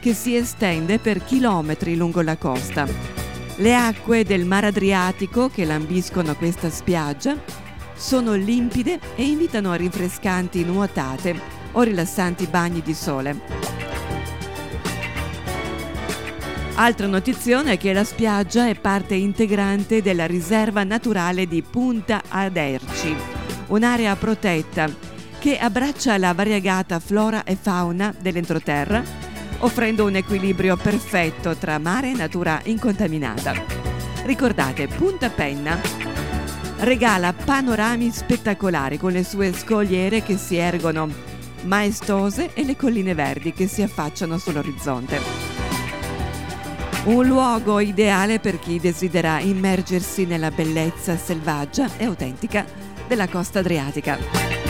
che 0.00 0.14
si 0.14 0.34
estende 0.34 0.98
per 0.98 1.22
chilometri 1.22 1.96
lungo 1.96 2.22
la 2.22 2.36
costa. 2.36 2.86
Le 3.56 3.74
acque 3.74 4.24
del 4.24 4.46
Mar 4.46 4.64
Adriatico 4.64 5.48
che 5.48 5.64
lambiscono 5.64 6.34
questa 6.36 6.70
spiaggia 6.70 7.36
sono 7.94 8.34
limpide 8.34 9.00
e 9.16 9.24
invitano 9.24 9.72
a 9.72 9.74
rinfrescanti 9.74 10.64
nuotate 10.64 11.38
o 11.72 11.82
rilassanti 11.82 12.46
bagni 12.46 12.80
di 12.80 12.94
sole. 12.94 13.66
Altra 16.74 17.08
notizione 17.08 17.72
è 17.72 17.76
che 17.76 17.92
la 17.92 18.04
spiaggia 18.04 18.68
è 18.68 18.76
parte 18.76 19.16
integrante 19.16 20.00
della 20.00 20.26
riserva 20.26 20.84
naturale 20.84 21.46
di 21.48 21.60
Punta 21.60 22.22
Aderci, 22.28 23.14
un'area 23.66 24.14
protetta 24.14 25.07
che 25.38 25.58
abbraccia 25.58 26.18
la 26.18 26.32
variegata 26.32 26.98
flora 26.98 27.44
e 27.44 27.56
fauna 27.60 28.14
dell'entroterra, 28.18 29.02
offrendo 29.58 30.04
un 30.04 30.16
equilibrio 30.16 30.76
perfetto 30.76 31.56
tra 31.56 31.78
mare 31.78 32.10
e 32.10 32.14
natura 32.14 32.60
incontaminata. 32.64 33.54
Ricordate, 34.24 34.88
Punta 34.88 35.30
Penna 35.30 35.80
regala 36.80 37.32
panorami 37.32 38.10
spettacolari 38.10 38.98
con 38.98 39.12
le 39.12 39.24
sue 39.24 39.52
scogliere 39.52 40.22
che 40.22 40.36
si 40.36 40.56
ergono 40.56 41.08
maestose 41.62 42.54
e 42.54 42.64
le 42.64 42.76
colline 42.76 43.14
verdi 43.14 43.52
che 43.52 43.66
si 43.66 43.82
affacciano 43.82 44.38
sull'orizzonte. 44.38 45.20
Un 47.04 47.26
luogo 47.26 47.80
ideale 47.80 48.38
per 48.38 48.58
chi 48.58 48.78
desidera 48.78 49.40
immergersi 49.40 50.26
nella 50.26 50.50
bellezza 50.50 51.16
selvaggia 51.16 51.88
e 51.96 52.04
autentica 52.04 52.64
della 53.06 53.28
costa 53.28 53.60
adriatica. 53.60 54.67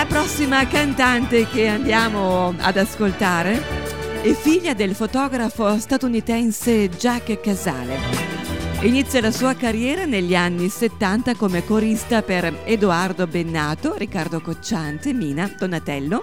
La 0.00 0.06
prossima 0.06 0.66
cantante 0.66 1.46
che 1.46 1.68
andiamo 1.68 2.54
ad 2.56 2.78
ascoltare 2.78 3.62
è 4.22 4.32
figlia 4.32 4.72
del 4.72 4.94
fotografo 4.94 5.78
statunitense 5.78 6.88
Jack 6.88 7.38
Casale. 7.40 7.98
Inizia 8.80 9.20
la 9.20 9.30
sua 9.30 9.52
carriera 9.52 10.06
negli 10.06 10.34
anni 10.34 10.70
70 10.70 11.34
come 11.34 11.66
corista 11.66 12.22
per 12.22 12.62
Edoardo 12.64 13.26
Bennato, 13.26 13.94
Riccardo 13.94 14.40
Cocciante, 14.40 15.12
Mina, 15.12 15.54
Donatello, 15.58 16.22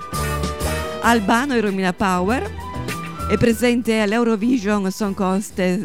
Albano 1.01 1.53
e 1.53 1.61
Romina 1.61 1.93
Power. 1.93 2.51
È 3.29 3.37
presente 3.37 3.99
all'Eurovision 3.99 4.89
Song 4.89 5.13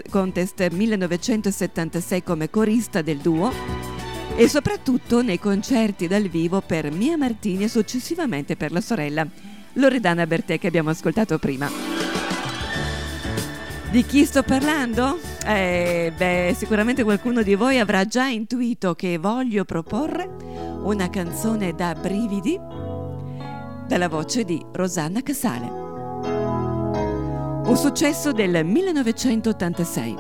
Contest 0.09 0.67
1976 0.67 2.23
come 2.23 2.49
corista 2.49 3.03
del 3.03 3.19
duo 3.19 3.92
e 4.35 4.49
soprattutto 4.49 5.23
nei 5.23 5.39
concerti 5.39 6.07
dal 6.07 6.29
vivo 6.29 6.61
per 6.61 6.91
Mia 6.91 7.17
Martini 7.17 7.65
e 7.65 7.69
successivamente 7.69 8.57
per 8.57 8.73
la 8.73 8.81
sorella 8.81 9.27
Loredana 9.75 10.27
Bertè 10.27 10.59
che 10.59 10.67
abbiamo 10.67 10.91
ascoltato 10.91 11.39
prima. 11.39 11.71
Di 13.91 14.05
chi 14.05 14.25
sto 14.25 14.43
parlando? 14.43 15.19
Eh, 15.45 16.13
beh, 16.17 16.55
sicuramente 16.57 17.03
qualcuno 17.03 17.43
di 17.43 17.55
voi 17.55 17.79
avrà 17.79 18.07
già 18.07 18.25
intuito 18.27 18.95
che 18.95 19.19
voglio 19.19 19.65
proporre 19.65 20.29
una 20.83 21.11
canzone 21.11 21.75
da 21.75 21.95
brividi 21.95 22.59
dalla 23.87 24.09
voce 24.09 24.45
di 24.45 24.65
Rosanna 24.73 25.23
Casale. 25.23 25.67
Un 27.65 27.77
successo 27.77 28.33
del 28.33 28.65
1986. 28.65 30.17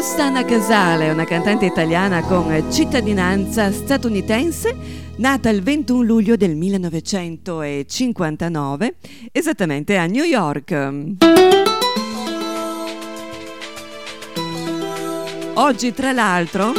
Rossana 0.00 0.46
Casale, 0.46 1.10
una 1.10 1.26
cantante 1.26 1.66
italiana 1.66 2.22
con 2.22 2.72
cittadinanza 2.72 3.70
statunitense, 3.70 4.74
nata 5.16 5.50
il 5.50 5.62
21 5.62 6.02
luglio 6.02 6.36
del 6.36 6.56
1959, 6.56 8.94
esattamente 9.30 9.98
a 9.98 10.06
New 10.06 10.24
York. 10.24 10.94
Oggi, 15.52 15.92
tra 15.92 16.12
l'altro, 16.12 16.72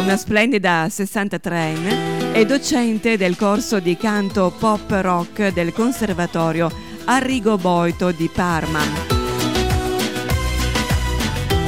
una 0.00 0.16
splendida 0.16 0.86
63enne 0.86 2.32
è 2.32 2.44
docente 2.44 3.16
del 3.16 3.36
corso 3.36 3.78
di 3.78 3.96
canto 3.96 4.52
pop 4.58 4.90
rock 4.90 5.52
del 5.52 5.72
Conservatorio 5.72 6.68
Arrigo 7.04 7.56
Boito 7.56 8.10
di 8.10 8.28
Parma 8.34 9.03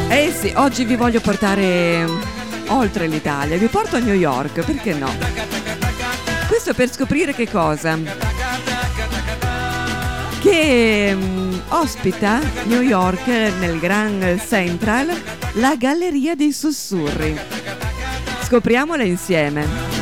Eh 0.08 0.32
sì, 0.32 0.52
oggi 0.56 0.84
vi 0.84 0.94
voglio 0.94 1.20
portare 1.20 2.06
oltre 2.68 3.08
l'Italia, 3.08 3.56
vi 3.56 3.66
porto 3.66 3.96
a 3.96 3.98
New 3.98 4.14
York, 4.14 4.64
perché 4.64 4.94
no? 4.94 5.10
Questo 6.46 6.74
per 6.74 6.90
scoprire 6.92 7.34
che 7.34 7.50
cosa? 7.50 7.98
Che 10.40 11.12
um, 11.12 11.62
ospita 11.68 12.40
New 12.64 12.82
York 12.82 13.26
nel 13.26 13.78
Grand 13.80 14.40
Central 14.40 15.08
la 15.54 15.74
Galleria 15.76 16.36
dei 16.36 16.52
Sussurri. 16.52 17.36
Scopriamola 18.42 19.02
insieme. 19.02 19.95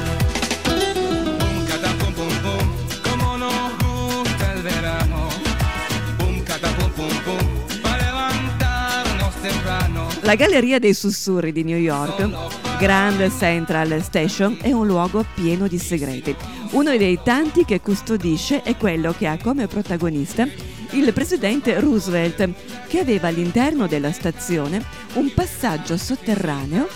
La 10.25 10.37
Galleria 10.37 10.79
dei 10.79 10.95
Sussurri 10.95 11.53
di 11.53 11.65
New 11.65 11.77
York, 11.77 12.79
Grand 12.79 13.31
Central 13.31 14.03
Station, 14.03 14.57
è 14.59 14.73
un 14.73 14.87
luogo 14.87 15.23
pieno 15.35 15.69
di 15.69 15.79
segreti. 15.79 16.35
Uno 16.71 16.97
dei 16.97 17.21
tanti 17.23 17.67
che 17.67 17.83
custodisce 17.83 18.63
è 18.63 18.75
quello 18.79 19.15
che 19.17 19.27
ha 19.27 19.37
come 19.37 19.67
protagonista 19.67 20.49
il 20.93 21.13
presidente 21.13 21.79
Roosevelt, 21.79 22.49
che 22.89 23.01
aveva 23.01 23.29
all'interno 23.29 23.87
della 23.87 24.13
stazione 24.13 24.83
un 25.15 25.31
passaggio 25.35 25.99
sotterraneo 25.99 26.89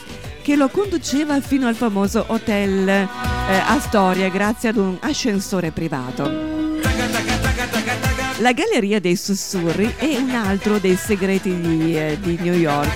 che 0.43 0.57
lo 0.57 0.69
conduceva 0.69 1.39
fino 1.43 1.67
al 1.67 1.75
famoso 1.75 2.25
hotel 2.29 2.89
eh, 2.89 3.07
Astoria 3.67 4.31
grazie 4.31 4.71
ad 4.71 4.77
un 4.77 4.97
ascensore 5.01 5.71
privato. 5.71 6.58
La 8.41 8.53
Galleria 8.53 9.01
dei 9.01 9.17
Sussurri 9.17 9.95
è 9.97 10.17
un 10.17 10.31
altro 10.31 10.79
dei 10.79 10.95
segreti 10.95 11.59
di, 11.59 11.97
eh, 11.97 12.19
di, 12.21 12.39
New 12.41 12.55
York, 12.55 12.95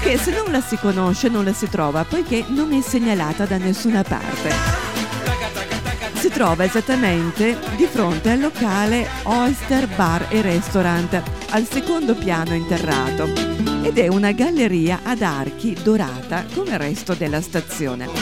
che 0.00 0.16
se 0.16 0.30
non 0.30 0.50
la 0.50 0.62
si 0.62 0.76
conosce 0.78 1.28
non 1.28 1.44
la 1.44 1.52
si 1.52 1.68
trova, 1.68 2.04
poiché 2.04 2.44
non 2.48 2.72
è 2.72 2.80
segnalata 2.80 3.44
da 3.44 3.58
nessuna 3.58 4.02
parte. 4.02 4.50
Si 6.14 6.30
trova 6.30 6.64
esattamente 6.64 7.58
di 7.76 7.84
fronte 7.84 8.30
al 8.30 8.40
locale 8.40 9.06
Oyster 9.24 9.86
Bar 9.86 10.28
e 10.30 10.40
Restaurant, 10.40 11.22
al 11.50 11.66
secondo 11.68 12.14
piano 12.14 12.54
interrato, 12.54 13.24
ed 13.82 13.98
è 13.98 14.08
una 14.08 14.32
galleria 14.32 15.00
ad 15.02 15.20
archi 15.20 15.76
dorata 15.82 16.46
come 16.54 16.70
il 16.70 16.78
resto 16.78 17.12
della 17.12 17.42
stazione. 17.42 18.19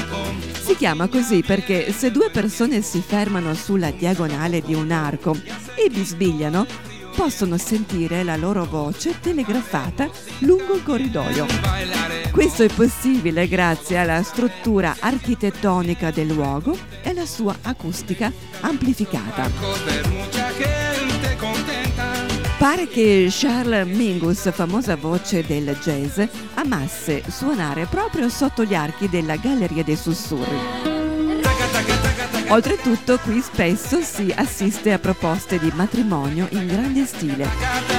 Si 0.68 0.76
chiama 0.76 1.08
così 1.08 1.42
perché 1.42 1.92
se 1.92 2.10
due 2.10 2.28
persone 2.28 2.82
si 2.82 3.00
fermano 3.00 3.54
sulla 3.54 3.90
diagonale 3.90 4.60
di 4.60 4.74
un 4.74 4.90
arco 4.90 5.34
e 5.74 5.88
bisbigliano, 5.88 6.66
possono 7.16 7.56
sentire 7.56 8.22
la 8.22 8.36
loro 8.36 8.66
voce 8.66 9.18
telegrafata 9.18 10.10
lungo 10.40 10.74
il 10.74 10.82
corridoio. 10.82 11.46
Questo 12.30 12.64
è 12.64 12.68
possibile 12.68 13.48
grazie 13.48 13.96
alla 13.96 14.22
struttura 14.22 14.94
architettonica 15.00 16.10
del 16.10 16.26
luogo 16.26 16.76
e 17.02 17.08
alla 17.08 17.24
sua 17.24 17.56
acustica 17.62 18.30
amplificata. 18.60 19.48
Pare 22.58 22.88
che 22.88 23.28
Charles 23.30 23.86
Mingus, 23.86 24.50
famosa 24.52 24.96
voce 24.96 25.46
del 25.46 25.76
jazz, 25.80 26.20
amasse 26.54 27.22
suonare 27.28 27.86
proprio 27.86 28.28
sotto 28.28 28.64
gli 28.64 28.74
archi 28.74 29.08
della 29.08 29.36
Galleria 29.36 29.84
dei 29.84 29.94
Sussurri. 29.94 30.56
Oltretutto 32.48 33.18
qui 33.18 33.40
spesso 33.40 34.00
si 34.00 34.34
assiste 34.34 34.92
a 34.92 34.98
proposte 34.98 35.60
di 35.60 35.70
matrimonio 35.72 36.48
in 36.50 36.66
grande 36.66 37.06
stile. 37.06 37.97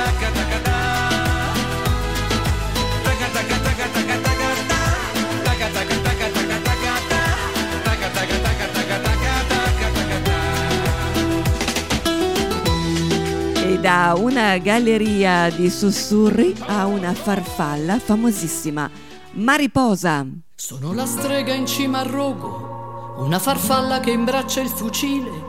Da 13.78 14.16
una 14.18 14.58
galleria 14.58 15.50
di 15.50 15.70
sussurri 15.70 16.56
a 16.68 16.86
una 16.86 17.14
farfalla 17.14 18.00
famosissima, 18.00 18.90
Mariposa. 19.34 20.26
Sono 20.56 20.94
la 20.94 21.06
strega 21.06 21.54
in 21.54 21.66
cima 21.66 22.00
al 22.00 22.06
rogo 22.06 22.70
una 23.20 23.38
farfalla 23.38 24.00
che 24.00 24.12
imbraccia 24.12 24.62
il 24.62 24.70
fucile, 24.70 25.49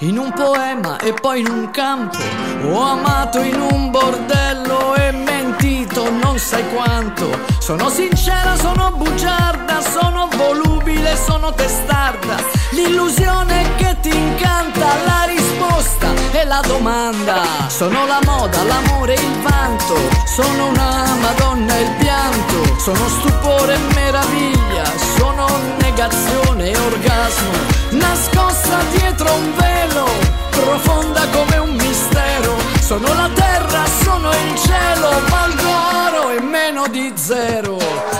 in 0.00 0.18
un 0.18 0.32
poema 0.32 0.98
e 0.98 1.12
poi 1.12 1.40
in 1.40 1.48
un 1.48 1.70
campo. 1.70 2.18
Ho 2.64 2.80
amato 2.80 3.40
in 3.40 3.60
un 3.60 3.90
bordello 3.90 4.94
e 4.94 5.10
mentito 5.12 6.10
non 6.10 6.38
sai 6.38 6.64
quanto. 6.72 7.38
Sono 7.58 7.88
sincera, 7.88 8.56
sono 8.56 8.92
bugiarda, 8.92 9.80
sono 9.80 10.28
volubile, 10.36 11.16
sono 11.16 11.52
testarda. 11.52 12.36
L'illusione 12.70 13.74
che 13.76 13.96
ti 14.00 14.08
incanta, 14.08 14.86
la 15.04 15.24
risposta 15.26 15.39
e 16.32 16.44
la 16.44 16.60
domanda. 16.66 17.42
Sono 17.68 18.06
la 18.06 18.20
moda, 18.24 18.62
l'amore, 18.64 19.14
il 19.14 19.40
vanto. 19.40 19.96
Sono 20.26 20.68
una 20.68 21.04
madonna 21.20 21.76
e 21.76 21.82
il 21.82 21.90
pianto. 21.98 22.78
Sono 22.78 23.08
stupore 23.08 23.74
e 23.74 23.94
meraviglia. 23.94 24.84
Sono 25.16 25.46
negazione 25.80 26.70
e 26.70 26.76
orgasmo. 26.76 27.50
Nascosta 27.90 28.78
dietro 28.96 29.32
un 29.32 29.54
velo 29.56 30.06
profonda 30.50 31.26
come 31.32 31.56
un 31.56 31.74
mistero. 31.74 32.56
Sono 32.80 33.12
la 33.14 33.30
terra, 33.34 33.84
sono 34.02 34.30
il 34.30 34.58
cielo, 34.58 35.10
valgo 35.28 35.70
oro 36.06 36.30
e 36.30 36.40
meno 36.40 36.86
di 36.88 37.12
zero. 37.14 38.19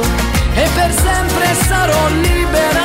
E 0.00 0.68
per 0.74 0.92
sempre 0.92 1.54
sarò 1.54 2.08
libera 2.08 2.84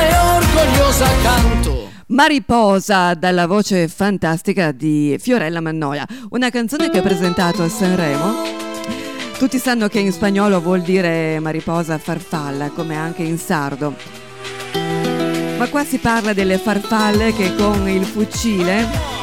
e 0.00 0.16
orgogliosa 0.36 1.06
canto. 1.22 1.90
Mariposa 2.08 3.14
dalla 3.14 3.46
voce 3.46 3.88
fantastica 3.88 4.72
di 4.72 5.16
Fiorella 5.18 5.60
Mannoia, 5.60 6.06
una 6.30 6.50
canzone 6.50 6.90
che 6.90 6.98
ha 6.98 7.02
presentato 7.02 7.62
a 7.62 7.68
Sanremo. 7.68 8.32
Tutti 9.38 9.58
sanno 9.58 9.88
che 9.88 9.98
in 9.98 10.12
spagnolo 10.12 10.60
vuol 10.60 10.82
dire 10.82 11.38
mariposa 11.40 11.98
farfalla, 11.98 12.68
come 12.68 12.96
anche 12.96 13.22
in 13.22 13.38
sardo. 13.38 13.94
Ma 15.58 15.68
qua 15.68 15.84
si 15.84 15.98
parla 15.98 16.32
delle 16.32 16.58
farfalle 16.58 17.32
che 17.32 17.54
con 17.56 17.88
il 17.88 18.04
fucile 18.04 19.13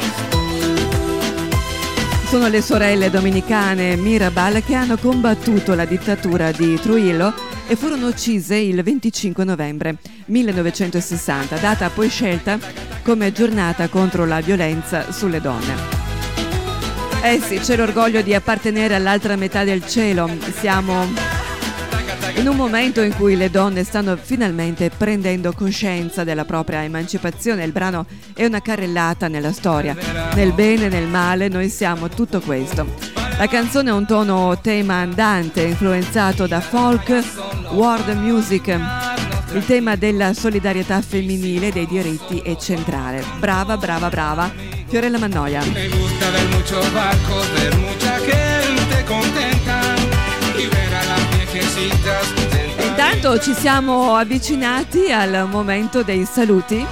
sono 2.32 2.48
le 2.48 2.62
sorelle 2.62 3.10
dominicane 3.10 3.94
Mirabal 3.94 4.64
che 4.64 4.74
hanno 4.74 4.96
combattuto 4.96 5.74
la 5.74 5.84
dittatura 5.84 6.50
di 6.50 6.80
Trujillo 6.80 7.34
e 7.66 7.76
furono 7.76 8.06
uccise 8.06 8.56
il 8.56 8.82
25 8.82 9.44
novembre 9.44 9.98
1960, 10.24 11.56
data 11.56 11.90
poi 11.90 12.08
scelta 12.08 12.58
come 13.02 13.32
giornata 13.32 13.88
contro 13.88 14.24
la 14.24 14.40
violenza 14.40 15.12
sulle 15.12 15.42
donne. 15.42 15.74
Eh 17.22 17.38
sì, 17.38 17.58
c'è 17.58 17.76
l'orgoglio 17.76 18.22
di 18.22 18.32
appartenere 18.32 18.94
all'altra 18.94 19.36
metà 19.36 19.62
del 19.62 19.86
cielo. 19.86 20.30
Siamo 20.58 21.31
in 22.36 22.48
un 22.48 22.56
momento 22.56 23.00
in 23.02 23.14
cui 23.14 23.36
le 23.36 23.50
donne 23.50 23.84
stanno 23.84 24.16
finalmente 24.16 24.90
prendendo 24.90 25.52
coscienza 25.52 26.24
della 26.24 26.44
propria 26.44 26.82
emancipazione, 26.82 27.64
il 27.64 27.72
brano 27.72 28.06
è 28.34 28.44
una 28.44 28.60
carrellata 28.60 29.28
nella 29.28 29.52
storia. 29.52 29.96
Nel 30.34 30.52
bene 30.52 30.86
e 30.86 30.88
nel 30.88 31.06
male 31.06 31.48
noi 31.48 31.68
siamo 31.68 32.08
tutto 32.08 32.40
questo. 32.40 32.86
La 33.38 33.46
canzone 33.46 33.90
ha 33.90 33.94
un 33.94 34.06
tono 34.06 34.58
tema 34.60 34.94
andante, 34.96 35.62
influenzato 35.62 36.46
da 36.46 36.60
folk, 36.60 37.22
world 37.70 38.08
music. 38.16 38.78
Il 39.52 39.64
tema 39.66 39.96
della 39.96 40.32
solidarietà 40.32 41.00
femminile 41.02 41.68
e 41.68 41.72
dei 41.72 41.86
diritti 41.86 42.38
è 42.38 42.56
centrale. 42.56 43.22
Brava, 43.38 43.76
brava, 43.76 44.08
brava. 44.08 44.50
Fiorella 44.86 45.18
Mannoia. 45.18 45.62
Me 45.72 45.88
gusta 45.88 46.30
ver 46.30 46.48
muchos 46.48 46.88
barcos, 46.90 47.50
ver 47.52 47.76
mucha 47.76 48.18
gente 48.20 49.04
contenta 49.04 49.51
Intanto 52.84 53.38
ci 53.38 53.54
siamo 53.54 54.14
avvicinati 54.14 55.10
al 55.10 55.48
momento 55.48 56.02
dei 56.02 56.24
saluti, 56.24 56.84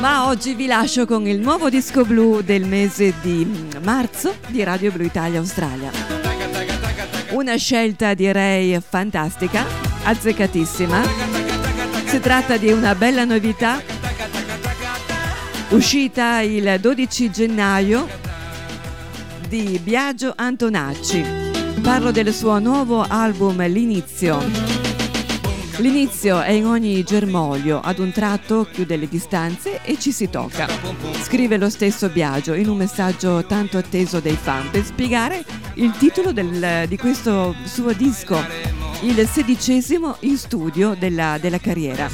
ma 0.00 0.26
oggi 0.26 0.54
vi 0.54 0.66
lascio 0.66 1.06
con 1.06 1.26
il 1.26 1.38
nuovo 1.38 1.68
disco 1.68 2.04
blu 2.04 2.40
del 2.40 2.66
mese 2.66 3.14
di 3.20 3.70
marzo 3.82 4.34
di 4.48 4.62
Radio 4.62 4.92
Blu 4.92 5.04
Italia 5.04 5.38
Australia. 5.38 5.90
Una 7.30 7.56
scelta 7.56 8.14
direi 8.14 8.80
fantastica, 8.80 9.64
azzeccatissima. 10.04 11.02
Si 12.04 12.20
tratta 12.20 12.56
di 12.56 12.70
una 12.70 12.94
bella 12.94 13.24
novità 13.24 13.82
uscita 15.70 16.40
il 16.40 16.78
12 16.80 17.30
gennaio 17.30 18.06
di 19.48 19.80
Biagio 19.82 20.32
Antonacci. 20.36 21.43
Parlo 21.82 22.10
del 22.10 22.32
suo 22.32 22.58
nuovo 22.58 23.04
album 23.06 23.66
L'inizio. 23.66 24.38
L'inizio 25.78 26.40
è 26.40 26.52
in 26.52 26.66
ogni 26.66 27.02
germoglio, 27.02 27.80
ad 27.80 27.98
un 27.98 28.10
tratto 28.12 28.66
chiude 28.70 28.96
le 28.96 29.08
distanze 29.08 29.80
e 29.82 29.98
ci 29.98 30.12
si 30.12 30.30
tocca. 30.30 30.68
Scrive 31.22 31.56
lo 31.58 31.68
stesso 31.68 32.08
Biagio 32.08 32.54
in 32.54 32.68
un 32.68 32.76
messaggio 32.76 33.44
tanto 33.44 33.76
atteso 33.76 34.20
dai 34.20 34.36
fan 34.40 34.70
per 34.70 34.84
spiegare 34.84 35.44
il 35.74 35.92
titolo 35.98 36.32
del- 36.32 36.86
di 36.88 36.96
questo 36.96 37.54
suo 37.64 37.92
disco, 37.92 38.38
il 39.02 39.26
sedicesimo 39.26 40.16
in 40.20 40.36
studio 40.38 40.94
della, 40.98 41.38
della 41.40 41.58
carriera. 41.58 42.08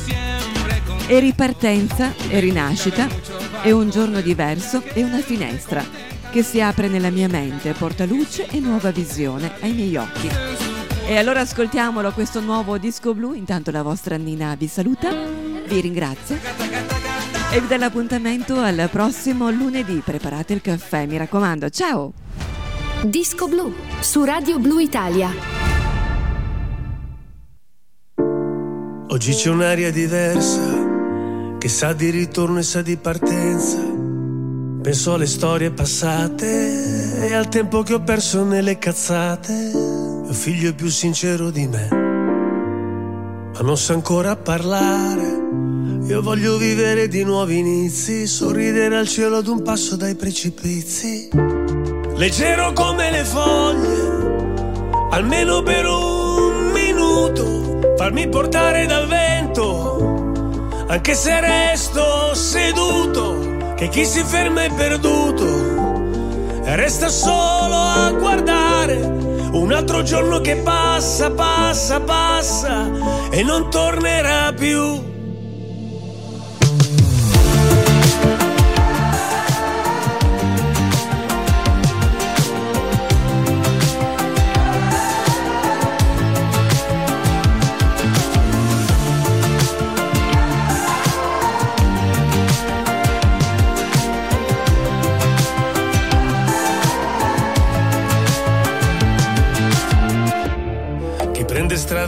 E 1.06 1.18
ripartenza 1.18 2.14
e 2.28 2.40
rinascita, 2.40 3.08
è 3.62 3.70
un 3.70 3.90
giorno 3.90 4.20
diverso 4.20 4.82
e 4.94 5.02
una 5.04 5.20
finestra 5.20 6.09
che 6.30 6.42
si 6.42 6.60
apre 6.60 6.88
nella 6.88 7.10
mia 7.10 7.28
mente, 7.28 7.72
porta 7.72 8.06
luce 8.06 8.46
e 8.46 8.60
nuova 8.60 8.90
visione 8.92 9.52
ai 9.60 9.72
miei 9.72 9.96
occhi. 9.96 10.28
E 11.06 11.16
allora 11.16 11.40
ascoltiamolo 11.40 12.12
questo 12.12 12.40
nuovo 12.40 12.78
disco 12.78 13.14
blu, 13.14 13.34
intanto 13.34 13.72
la 13.72 13.82
vostra 13.82 14.16
Nina 14.16 14.54
vi 14.54 14.68
saluta, 14.68 15.10
vi 15.66 15.80
ringrazia 15.80 16.38
e 17.52 17.60
vi 17.60 17.66
dà 17.66 17.76
l'appuntamento 17.76 18.58
al 18.60 18.88
prossimo 18.90 19.50
lunedì. 19.50 20.00
Preparate 20.04 20.52
il 20.52 20.60
caffè, 20.60 21.06
mi 21.06 21.16
raccomando, 21.16 21.68
ciao! 21.68 22.12
Disco 23.02 23.48
blu 23.48 23.74
su 24.00 24.22
Radio 24.22 24.58
Blu 24.58 24.78
Italia. 24.78 25.30
Oggi 29.08 29.32
c'è 29.32 29.50
un'aria 29.50 29.90
diversa 29.90 31.56
che 31.58 31.68
sa 31.68 31.92
di 31.92 32.10
ritorno 32.10 32.60
e 32.60 32.62
sa 32.62 32.82
di 32.82 32.96
partenza. 32.96 33.99
Penso 34.82 35.12
alle 35.12 35.26
storie 35.26 35.70
passate 35.70 37.26
e 37.28 37.34
al 37.34 37.48
tempo 37.48 37.82
che 37.82 37.92
ho 37.94 38.00
perso 38.00 38.44
nelle 38.44 38.78
cazzate. 38.78 39.52
Mio 39.52 40.32
figlio 40.32 40.70
è 40.70 40.74
più 40.74 40.88
sincero 40.88 41.50
di 41.50 41.66
me, 41.66 41.88
ma 43.52 43.60
non 43.60 43.76
sa 43.76 43.92
ancora 43.92 44.36
parlare. 44.36 45.38
Io 46.04 46.22
voglio 46.22 46.56
vivere 46.56 47.08
di 47.08 47.22
nuovi 47.24 47.58
inizi, 47.58 48.26
sorridere 48.26 48.96
al 48.96 49.06
cielo 49.06 49.36
ad 49.36 49.48
un 49.48 49.62
passo 49.62 49.96
dai 49.96 50.14
precipizi. 50.14 51.28
Leggero 52.14 52.72
come 52.72 53.10
le 53.10 53.24
foglie, 53.24 54.34
almeno 55.10 55.62
per 55.62 55.86
un 55.86 56.70
minuto, 56.72 57.94
farmi 57.96 58.28
portare 58.30 58.86
dal 58.86 59.06
vento, 59.06 60.32
anche 60.88 61.14
se 61.14 61.38
resto 61.38 62.34
seduto, 62.34 63.49
che 63.80 63.88
chi 63.88 64.04
si 64.04 64.22
ferma 64.22 64.64
è 64.64 64.70
perduto, 64.74 66.60
resta 66.64 67.08
solo 67.08 67.76
a 67.76 68.10
guardare 68.10 68.96
un 69.52 69.72
altro 69.72 70.02
giorno 70.02 70.42
che 70.42 70.56
passa, 70.56 71.30
passa, 71.30 71.98
passa 71.98 72.90
e 73.30 73.42
non 73.42 73.70
tornerà 73.70 74.52
più. 74.52 75.09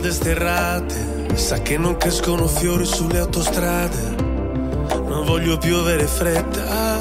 Strade 0.03 0.11
sterrate 0.11 1.35
sa 1.35 1.61
che 1.61 1.77
non 1.77 1.95
crescono 1.95 2.47
fiori 2.47 2.85
sulle 2.85 3.19
autostrade. 3.19 4.15
Non 5.07 5.23
voglio 5.25 5.57
più 5.57 5.77
avere 5.77 6.05
fretta, 6.07 6.99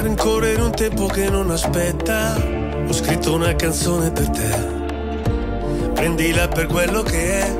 rincorrere 0.00 0.60
un 0.60 0.72
tempo 0.72 1.06
che 1.06 1.28
non 1.28 1.50
aspetta. 1.50 2.34
Ho 2.88 2.92
scritto 2.92 3.34
una 3.34 3.54
canzone 3.54 4.10
per 4.10 4.28
te, 4.30 5.90
prendila 5.94 6.48
per 6.48 6.66
quello 6.66 7.02
che 7.02 7.40
è. 7.40 7.56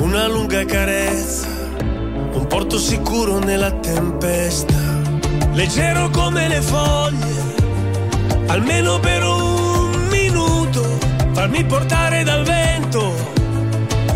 Una 0.00 0.28
lunga 0.28 0.64
carezza, 0.64 1.48
un 2.32 2.46
porto 2.46 2.78
sicuro 2.78 3.38
nella 3.38 3.72
tempesta. 3.72 4.76
Leggero 5.52 6.08
come 6.10 6.46
le 6.48 6.60
foglie, 6.60 7.54
almeno 8.46 9.00
per 9.00 9.24
un 9.24 9.57
farmi 11.32 11.64
portare 11.64 12.22
dal 12.24 12.44
vento, 12.44 13.14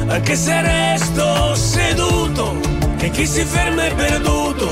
anche 0.09 0.35
se 0.37 0.61
resto 0.61 1.55
seduto, 1.55 2.61
che 2.97 3.11
chi 3.11 3.27
si 3.27 3.45
ferma 3.45 3.87
è 3.87 3.95
perduto, 3.95 4.69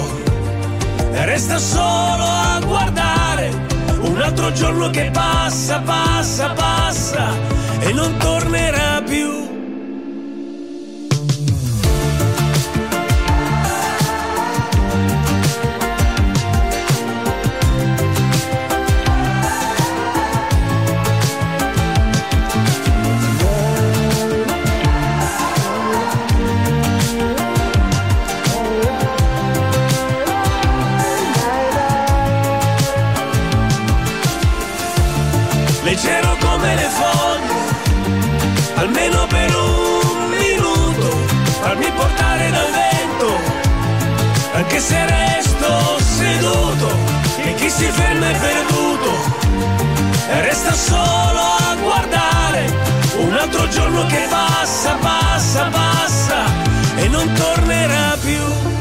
e 1.12 1.24
resta 1.24 1.59
solo 1.59 2.24
a 2.24 2.61
guardare 2.64 3.51
un 4.03 4.20
altro 4.20 4.53
giorno 4.53 4.91
che 4.91 5.11
passa, 5.12 5.80
passa, 5.80 6.51
passa 6.51 7.32
e 7.80 7.93
non 7.93 8.16
tornerà 8.18 9.03
più. 9.07 9.49
Ferma 47.87 48.31
e 48.31 48.35
perduto 48.35 49.11
e 50.28 50.41
resta 50.43 50.72
solo 50.72 51.41
a 51.41 51.76
guardare 51.81 52.72
un 53.18 53.33
altro 53.33 53.68
giorno 53.68 54.07
che 54.07 54.26
passa, 54.28 54.95
passa, 54.95 55.68
passa 55.68 56.45
e 56.97 57.09
non 57.09 57.33
tornerà 57.33 58.16
più. 58.20 58.78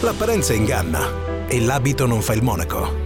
L'apparenza 0.00 0.52
inganna 0.52 1.46
e 1.48 1.60
l'abito 1.60 2.06
non 2.06 2.22
fa 2.22 2.34
il 2.34 2.42
monaco. 2.42 3.05